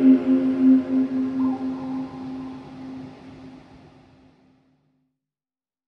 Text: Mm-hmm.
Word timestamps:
Mm-hmm. 0.00 0.49